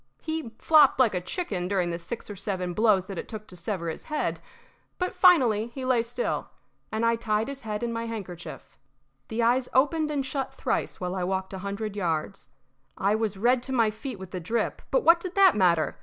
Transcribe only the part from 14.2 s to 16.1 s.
the drip, but what did that matter?